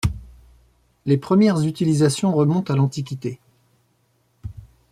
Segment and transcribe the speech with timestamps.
[1.05, 3.39] Les premières utilisations remontent à l’Antiquité.